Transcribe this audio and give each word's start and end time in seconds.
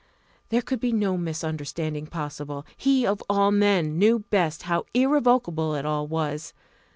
There 0.49 0.63
could 0.63 0.79
be 0.79 0.91
no 0.91 1.15
misunderstanding 1.15 2.07
possible! 2.07 2.65
He 2.75 3.05
of 3.05 3.21
all 3.29 3.51
men 3.51 3.99
knew 3.99 4.17
best 4.31 4.63
how 4.63 4.87
irrevocable 4.95 5.75
it 5.75 5.85
all 5.85 6.07
was. 6.07 6.55